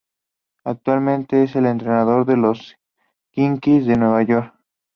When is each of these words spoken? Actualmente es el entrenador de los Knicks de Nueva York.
Actualmente 0.63 1.43
es 1.43 1.55
el 1.55 1.67
entrenador 1.67 2.25
de 2.25 2.35
los 2.35 2.75
Knicks 3.35 3.85
de 3.85 3.97
Nueva 3.97 4.23
York. 4.23 4.53